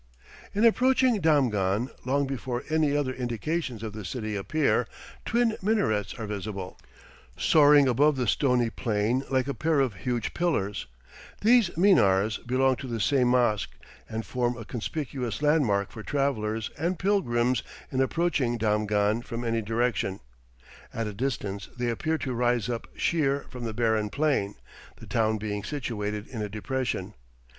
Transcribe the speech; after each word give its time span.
In 0.55 0.65
approaching 0.65 1.21
Damghan, 1.21 1.91
long 2.07 2.25
before 2.25 2.63
any 2.71 2.97
other 2.97 3.13
indications 3.13 3.83
of 3.83 3.93
the 3.93 4.03
city 4.03 4.35
appear, 4.35 4.87
twin 5.25 5.55
minarets 5.61 6.15
are 6.15 6.25
visible, 6.25 6.79
soaring 7.37 7.87
above 7.87 8.15
the 8.15 8.25
stony 8.25 8.71
plain 8.71 9.23
like 9.29 9.47
a 9.47 9.53
pair 9.53 9.79
of 9.79 9.93
huge 9.93 10.33
pillars; 10.33 10.87
these 11.41 11.69
minars 11.77 12.39
belong 12.47 12.77
to 12.77 12.87
the 12.87 12.99
same 12.99 13.27
mosque, 13.27 13.75
and 14.09 14.25
form 14.25 14.57
a 14.57 14.65
conspicuous 14.65 15.43
landmark 15.43 15.91
for 15.91 16.01
travellers 16.01 16.71
and 16.79 16.97
pilgrims 16.97 17.61
in 17.91 18.01
approaching 18.01 18.57
Damghan 18.57 19.21
from 19.23 19.43
any 19.43 19.61
direction; 19.61 20.19
at 20.91 21.05
a 21.05 21.13
distance 21.13 21.69
they 21.77 21.89
appear 21.89 22.17
to 22.17 22.33
rise 22.33 22.69
up 22.69 22.87
sheer 22.95 23.45
from 23.51 23.65
the 23.65 23.73
barren 23.75 24.09
plain, 24.09 24.55
the 24.95 25.05
town 25.05 25.37
being 25.37 25.63
situated 25.63 26.27
in 26.27 26.41
a 26.41 26.49
depression. 26.49 27.13